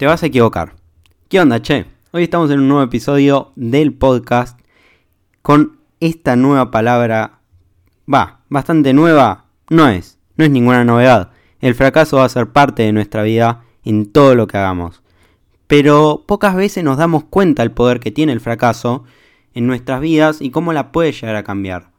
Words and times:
te 0.00 0.06
vas 0.06 0.22
a 0.22 0.26
equivocar. 0.28 0.76
¿Qué 1.28 1.38
onda, 1.38 1.60
che? 1.60 1.84
Hoy 2.12 2.22
estamos 2.22 2.50
en 2.50 2.60
un 2.60 2.68
nuevo 2.68 2.82
episodio 2.82 3.52
del 3.54 3.92
podcast 3.92 4.58
con 5.42 5.76
esta 6.00 6.36
nueva 6.36 6.70
palabra. 6.70 7.40
Va, 8.10 8.40
bastante 8.48 8.94
nueva. 8.94 9.44
No 9.68 9.88
es, 9.90 10.18
no 10.36 10.46
es 10.46 10.50
ninguna 10.50 10.86
novedad. 10.86 11.32
El 11.60 11.74
fracaso 11.74 12.16
va 12.16 12.24
a 12.24 12.30
ser 12.30 12.46
parte 12.48 12.82
de 12.82 12.94
nuestra 12.94 13.24
vida 13.24 13.64
en 13.84 14.10
todo 14.10 14.34
lo 14.34 14.46
que 14.46 14.56
hagamos. 14.56 15.02
Pero 15.66 16.24
pocas 16.26 16.54
veces 16.56 16.82
nos 16.82 16.96
damos 16.96 17.24
cuenta 17.24 17.62
del 17.62 17.72
poder 17.72 18.00
que 18.00 18.10
tiene 18.10 18.32
el 18.32 18.40
fracaso 18.40 19.04
en 19.52 19.66
nuestras 19.66 20.00
vidas 20.00 20.40
y 20.40 20.50
cómo 20.50 20.72
la 20.72 20.92
puede 20.92 21.12
llegar 21.12 21.36
a 21.36 21.44
cambiar. 21.44 21.90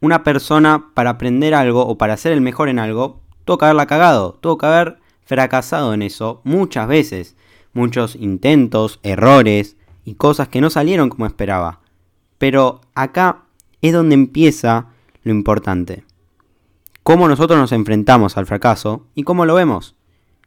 Una 0.00 0.22
persona 0.22 0.92
para 0.94 1.10
aprender 1.10 1.54
algo 1.54 1.84
o 1.84 1.98
para 1.98 2.16
ser 2.16 2.30
el 2.30 2.40
mejor 2.40 2.68
en 2.68 2.78
algo, 2.78 3.20
tuvo 3.44 3.58
que 3.58 3.64
haberla 3.64 3.86
cagado, 3.86 4.38
tuvo 4.40 4.58
que 4.58 4.66
haber 4.66 4.99
fracasado 5.30 5.94
en 5.94 6.02
eso 6.02 6.40
muchas 6.42 6.88
veces, 6.88 7.36
muchos 7.72 8.16
intentos, 8.16 8.98
errores 9.04 9.76
y 10.04 10.14
cosas 10.14 10.48
que 10.48 10.60
no 10.60 10.70
salieron 10.70 11.08
como 11.08 11.24
esperaba. 11.24 11.78
Pero 12.38 12.80
acá 12.96 13.44
es 13.80 13.92
donde 13.92 14.14
empieza 14.14 14.86
lo 15.22 15.30
importante. 15.30 16.02
Cómo 17.04 17.28
nosotros 17.28 17.60
nos 17.60 17.70
enfrentamos 17.70 18.36
al 18.36 18.46
fracaso 18.46 19.06
y 19.14 19.22
cómo 19.22 19.46
lo 19.46 19.54
vemos. 19.54 19.94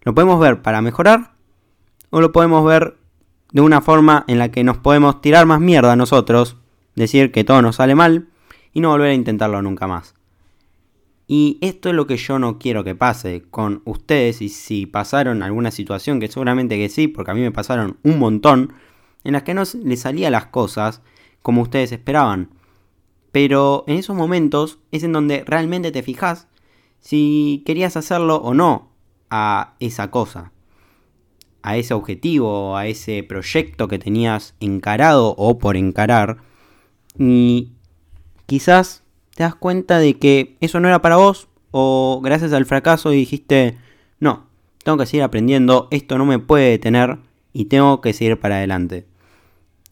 ¿Lo 0.02 0.13
podemos 0.13 0.38
ver 0.41 0.61
para 0.61 0.81
mejorar? 0.81 1.31
¿O 2.09 2.20
lo 2.20 2.34
podemos 2.34 2.66
ver 2.66 2.97
de 3.53 3.61
una 3.61 3.80
forma 3.80 4.25
en 4.27 4.38
la 4.38 4.52
que 4.52 4.66
nos 4.66 4.80
podemos 4.80 5.22
tirar 5.22 5.45
más 5.45 5.61
mierda 5.61 5.94
a 5.94 5.95
nosotros, 5.95 6.58
decir 6.95 7.31
que 7.31 7.45
todo 7.45 7.61
nos 7.61 7.77
sale 7.77 7.95
mal 7.95 8.27
y 8.73 8.81
no 8.81 8.89
volver 8.89 9.11
a 9.11 9.13
intentarlo 9.13 9.61
nunca 9.61 9.88
más? 9.88 10.13
Y 11.27 11.58
esto 11.62 11.90
es 11.90 11.95
lo 11.95 12.05
que 12.05 12.18
yo 12.18 12.38
no 12.38 12.59
quiero 12.59 12.84
que 12.84 12.95
pase 12.95 13.44
con 13.50 13.81
ustedes 13.86 14.41
y 14.41 14.50
si 14.50 14.86
pasaron 14.86 15.41
alguna 15.41 15.72
situación, 15.72 16.20
que 16.20 16.27
seguramente 16.27 16.77
que 16.77 16.90
sí, 16.90 17.08
porque 17.08 17.31
a 17.31 17.34
mí 17.34 17.41
me 17.41 17.52
pasaron 17.52 17.98
un 18.04 18.20
montón, 18.20 18.73
en 19.23 19.34
las 19.34 19.44
que 19.44 19.54
no 19.54 19.64
les 19.84 20.02
salían 20.02 20.34
las 20.34 20.47
cosas 20.47 21.02
como 21.42 21.62
ustedes 21.62 21.92
esperaban. 21.92 22.50
Pero 23.31 23.84
en 23.88 23.97
esos 23.97 24.16
momentos 24.16 24.80
es 24.92 25.03
en 25.03 25.14
donde 25.14 25.44
realmente 25.45 25.92
te 25.92 26.03
fijas 26.03 26.47
si 27.00 27.64
querías 27.66 27.97
hacerlo 27.97 28.38
o 28.38 28.53
no 28.53 28.92
a 29.30 29.75
esa 29.80 30.12
cosa, 30.12 30.52
a 31.64 31.78
ese 31.78 31.94
objetivo, 31.94 32.78
a 32.78 32.88
ese 32.88 33.23
proyecto 33.23 33.88
que 33.88 33.97
tenías 33.97 34.56
encarado 34.59 35.36
o 35.38 35.58
por 35.58 35.78
encarar. 35.78 36.38
Y 37.17 37.72
quizás 38.45 39.03
te 39.36 39.44
das 39.44 39.56
cuenta 39.56 40.00
de 40.00 40.17
que 40.20 40.58
eso 40.62 40.80
no 40.80 40.88
era 40.88 41.02
para 41.02 41.16
vos 41.16 41.48
o 41.72 42.22
gracias 42.23 42.53
al 42.53 42.66
fracaso 42.66 43.09
dijiste, 43.09 43.78
no, 44.20 44.45
tengo 44.84 44.98
que 44.98 45.06
seguir 45.06 45.23
aprendiendo, 45.23 45.88
esto 45.92 46.17
no 46.17 46.25
me 46.25 46.40
puede 46.40 46.70
detener 46.70 47.17
y 47.52 47.66
tengo 47.66 48.02
que 48.02 48.14
seguir 48.14 48.40
para 48.40 48.58
adelante. 48.58 49.08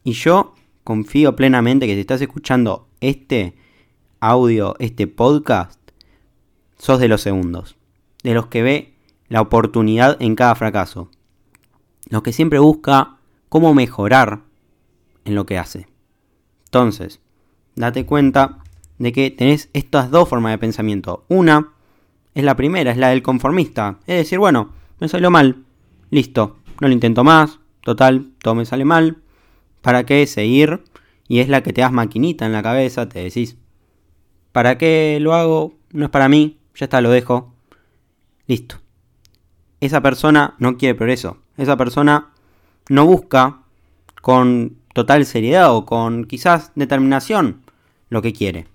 Y 0.03 0.13
yo 0.13 0.53
confío 0.83 1.35
plenamente 1.35 1.87
que 1.87 1.95
si 1.95 2.01
estás 2.01 2.21
escuchando 2.21 2.87
este 2.99 3.55
audio, 4.19 4.75
este 4.79 5.07
podcast, 5.07 5.79
sos 6.77 6.99
de 6.99 7.07
los 7.07 7.21
segundos, 7.21 7.77
de 8.23 8.33
los 8.33 8.47
que 8.47 8.61
ve 8.61 8.93
la 9.27 9.41
oportunidad 9.41 10.21
en 10.21 10.35
cada 10.35 10.55
fracaso, 10.55 11.09
los 12.09 12.21
que 12.21 12.33
siempre 12.33 12.59
busca 12.59 13.17
cómo 13.49 13.73
mejorar 13.73 14.41
en 15.25 15.35
lo 15.35 15.45
que 15.45 15.57
hace. 15.57 15.87
Entonces, 16.65 17.19
date 17.75 18.05
cuenta 18.05 18.60
de 19.01 19.11
que 19.11 19.31
tenés 19.31 19.69
estas 19.73 20.11
dos 20.11 20.29
formas 20.29 20.51
de 20.51 20.59
pensamiento. 20.59 21.25
Una 21.27 21.73
es 22.35 22.43
la 22.43 22.55
primera, 22.55 22.91
es 22.91 22.97
la 22.97 23.09
del 23.09 23.23
conformista. 23.23 23.97
Es 24.05 24.15
decir, 24.15 24.37
bueno, 24.37 24.73
me 24.99 25.07
salió 25.07 25.31
mal. 25.31 25.63
Listo, 26.11 26.57
no 26.79 26.87
lo 26.87 26.93
intento 26.93 27.23
más. 27.23 27.59
Total, 27.81 28.27
todo 28.43 28.53
me 28.53 28.65
sale 28.65 28.85
mal. 28.85 29.17
¿Para 29.81 30.05
qué 30.05 30.27
seguir? 30.27 30.83
Y 31.27 31.39
es 31.39 31.49
la 31.49 31.63
que 31.63 31.73
te 31.73 31.81
das 31.81 31.91
maquinita 31.91 32.45
en 32.45 32.51
la 32.51 32.61
cabeza, 32.61 33.09
te 33.09 33.23
decís, 33.23 33.57
¿para 34.51 34.77
qué 34.77 35.17
lo 35.19 35.33
hago? 35.33 35.73
No 35.91 36.05
es 36.05 36.11
para 36.11 36.29
mí, 36.29 36.59
ya 36.75 36.85
está, 36.85 37.01
lo 37.01 37.09
dejo. 37.09 37.55
Listo. 38.45 38.75
Esa 39.79 40.01
persona 40.01 40.53
no 40.59 40.77
quiere 40.77 40.93
progreso. 40.93 41.37
Esa 41.57 41.75
persona 41.75 42.33
no 42.87 43.07
busca 43.07 43.63
con 44.21 44.77
total 44.93 45.25
seriedad 45.25 45.75
o 45.75 45.87
con 45.87 46.25
quizás 46.25 46.71
determinación 46.75 47.63
lo 48.09 48.21
que 48.21 48.33
quiere. 48.33 48.67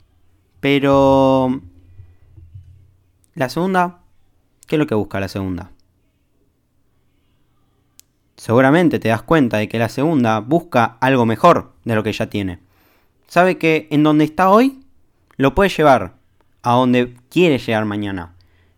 Pero... 0.61 1.61
La 3.34 3.49
segunda, 3.49 4.00
¿qué 4.67 4.77
es 4.77 4.78
lo 4.78 4.87
que 4.87 4.94
busca 4.94 5.21
la 5.21 5.28
segunda? 5.28 5.71
Seguramente 8.37 8.99
te 8.99 9.09
das 9.09 9.22
cuenta 9.22 9.59
de 9.59 9.69
que 9.69 9.78
la 9.78 9.89
segunda 9.89 10.41
busca 10.41 10.97
algo 11.00 11.27
mejor 11.27 11.72
de 11.84 11.95
lo 11.95 12.03
que 12.03 12.12
ya 12.12 12.31
tiene. 12.31 12.61
Sabe 13.27 13.59
que 13.59 13.89
en 13.91 14.03
donde 14.03 14.25
está 14.25 14.50
hoy 14.50 14.81
lo 15.37 15.55
puede 15.55 15.71
llevar 15.71 16.15
a 16.62 16.72
donde 16.72 17.16
quiere 17.28 17.59
llegar 17.59 17.84
mañana. 17.84 18.34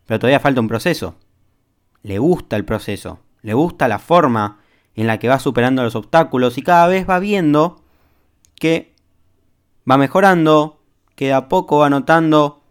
Pero 0.07 0.21
todavía 0.21 0.41
falta 0.41 0.61
un 0.61 0.69
proceso. 0.69 1.17
Le 2.03 2.19
gusta 2.19 2.57
el 2.57 2.65
proceso. 2.65 3.21
Le 3.43 3.55
gusta 3.55 3.89
la 3.89 3.99
forma 3.99 4.59
en 4.95 5.07
la 5.07 5.19
que 5.19 5.29
va 5.29 5.39
superando 5.39 5.83
los 5.83 5.95
obstáculos 5.95 6.59
y 6.59 6.63
cada 6.63 6.87
vez 6.89 7.09
va 7.09 7.19
viendo 7.19 7.83
que 8.57 8.95
va 9.89 9.97
mejorando, 9.97 10.78
que 11.19 11.33
a 11.33 11.49
poco 11.49 11.79
va 11.79 11.91
notando 11.91 12.63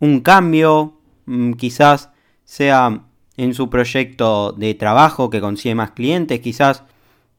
un 0.00 0.20
cambio, 0.20 1.00
mm, 1.24 1.54
quizás 1.54 2.10
sea 2.44 3.04
en 3.38 3.54
su 3.54 3.70
proyecto 3.70 4.52
de 4.52 4.74
trabajo 4.74 5.30
que 5.30 5.40
consigue 5.40 5.74
más 5.74 5.92
clientes, 5.92 6.40
quizás 6.40 6.82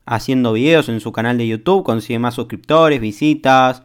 haciendo 0.08 0.54
videos 0.54 0.90
en 0.90 1.00
su 1.00 1.12
canal 1.12 1.38
de 1.38 1.48
YouTube 1.48 1.84
consigue 1.84 2.18
más 2.18 2.34
suscriptores, 2.34 3.00
visitas, 3.00 3.84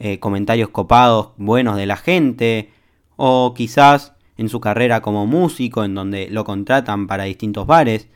eh, 0.00 0.18
comentarios 0.18 0.70
copados 0.70 1.30
buenos 1.36 1.76
de 1.76 1.86
la 1.86 1.96
gente, 1.96 2.72
o 3.16 3.54
quizás 3.54 4.14
en 4.36 4.48
su 4.48 4.58
carrera 4.58 5.00
como 5.02 5.24
músico 5.24 5.84
en 5.84 5.94
donde 5.94 6.28
lo 6.30 6.42
contratan 6.44 7.06
para 7.06 7.24
distintos 7.24 7.64
bares. 7.68 8.08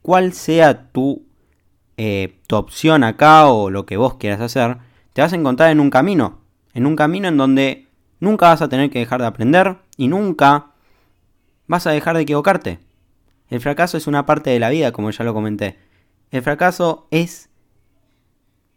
Cuál 0.00 0.32
sea 0.32 0.90
tu, 0.92 1.26
eh, 1.98 2.38
tu 2.46 2.56
opción 2.56 3.04
acá 3.04 3.48
o 3.48 3.68
lo 3.68 3.84
que 3.84 3.98
vos 3.98 4.14
quieras 4.14 4.40
hacer, 4.40 4.78
te 5.12 5.20
vas 5.20 5.34
a 5.34 5.36
encontrar 5.36 5.70
en 5.70 5.80
un 5.80 5.90
camino 5.90 6.47
en 6.78 6.86
un 6.86 6.94
camino 6.94 7.26
en 7.26 7.36
donde 7.36 7.88
nunca 8.20 8.46
vas 8.46 8.62
a 8.62 8.68
tener 8.68 8.88
que 8.88 9.00
dejar 9.00 9.20
de 9.20 9.26
aprender 9.26 9.78
y 9.96 10.06
nunca 10.06 10.66
vas 11.66 11.88
a 11.88 11.90
dejar 11.90 12.14
de 12.14 12.22
equivocarte. 12.22 12.78
El 13.48 13.60
fracaso 13.60 13.96
es 13.96 14.06
una 14.06 14.26
parte 14.26 14.50
de 14.50 14.60
la 14.60 14.70
vida, 14.70 14.92
como 14.92 15.10
ya 15.10 15.24
lo 15.24 15.34
comenté. 15.34 15.76
El 16.30 16.40
fracaso 16.42 17.08
es 17.10 17.50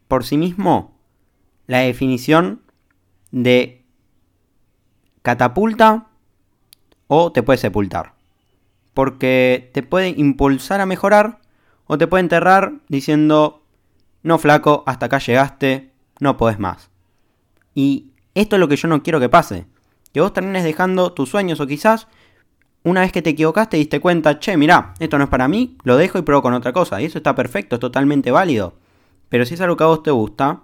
por 0.07 0.25
sí 0.25 0.35
mismo 0.35 0.97
la 1.67 1.79
definición 1.79 2.63
de 3.29 3.85
catapulta 5.21 6.07
o 7.05 7.31
te 7.31 7.43
puede 7.43 7.59
sepultar. 7.59 8.15
Porque 8.95 9.69
te 9.75 9.83
puede 9.83 10.09
impulsar 10.09 10.81
a 10.81 10.87
mejorar 10.87 11.39
o 11.85 11.99
te 11.99 12.07
puede 12.07 12.23
enterrar 12.23 12.73
diciendo, 12.87 13.63
no 14.23 14.39
flaco, 14.39 14.83
hasta 14.87 15.05
acá 15.05 15.19
llegaste, 15.19 15.91
no 16.19 16.37
podés 16.37 16.57
más. 16.57 16.90
Y 17.73 18.11
esto 18.33 18.55
es 18.55 18.59
lo 18.59 18.67
que 18.67 18.75
yo 18.75 18.87
no 18.87 19.03
quiero 19.03 19.19
que 19.19 19.29
pase. 19.29 19.65
Que 20.13 20.21
vos 20.21 20.33
termines 20.33 20.63
dejando 20.63 21.13
tus 21.13 21.29
sueños 21.29 21.59
o 21.59 21.67
quizás 21.67 22.07
una 22.83 23.01
vez 23.01 23.11
que 23.11 23.21
te 23.21 23.31
equivocaste 23.31 23.77
diste 23.77 23.99
cuenta, 23.99 24.39
che, 24.39 24.57
mirá, 24.57 24.93
esto 24.99 25.17
no 25.17 25.25
es 25.25 25.29
para 25.29 25.47
mí, 25.47 25.77
lo 25.83 25.97
dejo 25.97 26.17
y 26.17 26.23
pruebo 26.23 26.41
con 26.41 26.53
otra 26.53 26.73
cosa. 26.73 27.01
Y 27.01 27.05
eso 27.05 27.19
está 27.19 27.35
perfecto, 27.35 27.75
es 27.75 27.79
totalmente 27.79 28.31
válido. 28.31 28.73
Pero 29.29 29.45
si 29.45 29.53
es 29.53 29.61
algo 29.61 29.77
que 29.77 29.83
a 29.83 29.87
vos 29.87 30.03
te 30.03 30.11
gusta, 30.11 30.61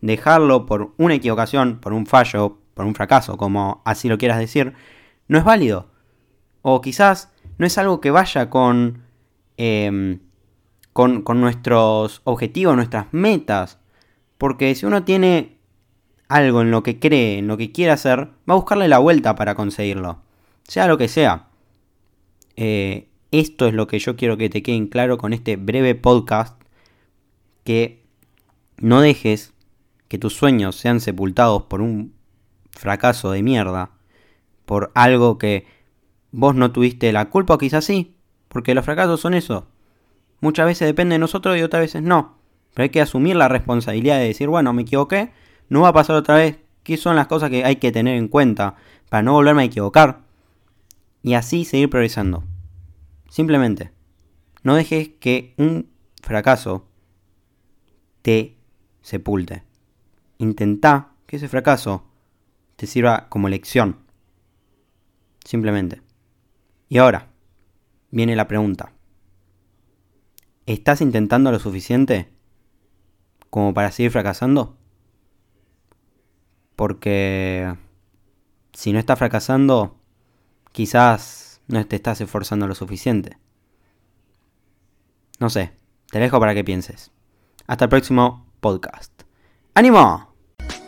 dejarlo 0.00 0.66
por 0.66 0.92
una 0.96 1.14
equivocación, 1.14 1.78
por 1.78 1.92
un 1.92 2.06
fallo, 2.06 2.58
por 2.74 2.86
un 2.86 2.94
fracaso, 2.94 3.36
como 3.36 3.82
así 3.84 4.08
lo 4.08 4.18
quieras 4.18 4.38
decir, 4.38 4.74
no 5.28 5.38
es 5.38 5.44
válido. 5.44 5.90
O 6.62 6.80
quizás 6.80 7.32
no 7.58 7.66
es 7.66 7.78
algo 7.78 8.00
que 8.00 8.10
vaya 8.10 8.50
con, 8.50 9.04
em, 9.56 10.20
con, 10.92 11.22
con 11.22 11.40
nuestros 11.40 12.20
objetivos, 12.24 12.74
nuestras 12.74 13.06
metas. 13.12 13.78
Porque 14.38 14.74
si 14.74 14.86
uno 14.86 15.04
tiene 15.04 15.59
algo 16.30 16.62
en 16.62 16.70
lo 16.70 16.84
que 16.84 17.00
cree, 17.00 17.38
en 17.38 17.48
lo 17.48 17.56
que 17.56 17.72
quiere 17.72 17.90
hacer, 17.90 18.28
va 18.48 18.54
a 18.54 18.54
buscarle 18.54 18.86
la 18.86 18.98
vuelta 18.98 19.34
para 19.34 19.56
conseguirlo. 19.56 20.22
Sea 20.62 20.86
lo 20.86 20.96
que 20.96 21.08
sea. 21.08 21.48
Eh, 22.54 23.08
esto 23.32 23.66
es 23.66 23.74
lo 23.74 23.88
que 23.88 23.98
yo 23.98 24.14
quiero 24.14 24.36
que 24.36 24.48
te 24.48 24.62
quede 24.62 24.88
claro 24.88 25.18
con 25.18 25.32
este 25.32 25.56
breve 25.56 25.96
podcast. 25.96 26.62
Que 27.64 28.04
no 28.78 29.00
dejes 29.00 29.54
que 30.06 30.18
tus 30.18 30.34
sueños 30.34 30.76
sean 30.76 31.00
sepultados 31.00 31.64
por 31.64 31.80
un 31.80 32.14
fracaso 32.70 33.32
de 33.32 33.42
mierda. 33.42 33.90
Por 34.66 34.92
algo 34.94 35.36
que 35.36 35.66
vos 36.30 36.54
no 36.54 36.70
tuviste 36.70 37.12
la 37.12 37.28
culpa, 37.28 37.54
o 37.54 37.58
quizás 37.58 37.84
sí. 37.84 38.14
Porque 38.46 38.76
los 38.76 38.84
fracasos 38.84 39.20
son 39.20 39.34
eso. 39.34 39.66
Muchas 40.40 40.66
veces 40.66 40.86
depende 40.86 41.14
de 41.14 41.18
nosotros 41.18 41.58
y 41.58 41.62
otras 41.62 41.82
veces 41.82 42.02
no. 42.02 42.38
Pero 42.72 42.84
hay 42.84 42.90
que 42.90 43.00
asumir 43.00 43.34
la 43.34 43.48
responsabilidad 43.48 44.18
de 44.18 44.26
decir, 44.26 44.48
bueno, 44.48 44.72
me 44.72 44.82
equivoqué 44.82 45.32
no 45.70 45.80
va 45.80 45.88
a 45.88 45.92
pasar 45.94 46.16
otra 46.16 46.34
vez, 46.34 46.58
qué 46.82 46.96
son 46.96 47.16
las 47.16 47.28
cosas 47.28 47.48
que 47.48 47.64
hay 47.64 47.76
que 47.76 47.92
tener 47.92 48.16
en 48.16 48.28
cuenta 48.28 48.74
para 49.08 49.22
no 49.22 49.32
volverme 49.32 49.62
a 49.62 49.66
equivocar 49.66 50.20
y 51.22 51.34
así 51.34 51.64
seguir 51.64 51.88
progresando. 51.88 52.44
Simplemente. 53.30 53.92
No 54.62 54.74
dejes 54.74 55.08
que 55.20 55.54
un 55.56 55.88
fracaso 56.22 56.86
te 58.22 58.56
sepulte. 59.00 59.62
Intenta 60.38 61.12
que 61.26 61.36
ese 61.36 61.48
fracaso 61.48 62.04
te 62.76 62.86
sirva 62.86 63.28
como 63.28 63.48
lección. 63.48 64.00
Simplemente. 65.44 66.02
Y 66.88 66.98
ahora, 66.98 67.28
viene 68.10 68.36
la 68.36 68.48
pregunta. 68.48 68.92
¿Estás 70.66 71.00
intentando 71.00 71.52
lo 71.52 71.58
suficiente 71.58 72.28
como 73.48 73.72
para 73.72 73.92
seguir 73.92 74.10
fracasando? 74.10 74.79
Porque 76.80 77.76
si 78.72 78.94
no 78.94 78.98
estás 78.98 79.18
fracasando, 79.18 79.98
quizás 80.72 81.60
no 81.66 81.86
te 81.86 81.96
estás 81.96 82.22
esforzando 82.22 82.66
lo 82.66 82.74
suficiente. 82.74 83.36
No 85.38 85.50
sé, 85.50 85.72
te 86.10 86.20
dejo 86.20 86.40
para 86.40 86.54
que 86.54 86.64
pienses. 86.64 87.10
Hasta 87.66 87.84
el 87.84 87.90
próximo 87.90 88.46
podcast. 88.60 89.12
¡Ánimo! 89.74 90.32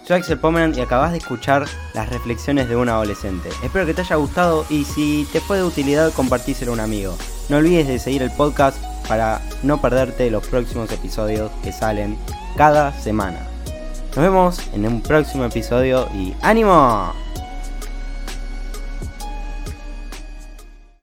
Soy 0.07 0.17
Axel 0.17 0.39
Pomeran 0.39 0.75
y 0.75 0.81
acabas 0.81 1.13
de 1.13 1.19
escuchar 1.19 1.67
las 1.93 2.09
reflexiones 2.09 2.71
de 2.71 2.77
un 2.77 2.89
adolescente. 2.89 3.51
Espero 3.63 3.85
que 3.85 3.93
te 3.93 4.01
haya 4.01 4.17
gustado 4.17 4.65
y 4.71 4.85
si 4.85 5.29
te 5.31 5.43
fue 5.43 5.59
de 5.59 5.65
utilidad 5.65 6.11
compartíselo 6.15 6.71
a 6.71 6.75
un 6.77 6.81
amigo. 6.81 7.19
No 7.51 7.59
olvides 7.59 7.87
de 7.87 7.99
seguir 7.99 8.23
el 8.23 8.31
podcast 8.31 8.83
para 9.07 9.43
no 9.63 9.83
perderte 9.83 10.31
los 10.31 10.47
próximos 10.47 10.91
episodios 10.91 11.53
que 11.63 11.71
salen 11.71 12.17
cada 12.57 12.99
semana. 12.99 13.52
Nos 14.15 14.23
vemos 14.23 14.59
en 14.75 14.85
un 14.85 15.01
próximo 15.01 15.47
episodio 15.47 16.07
y 16.15 16.35
¡ánimo! 16.43 17.22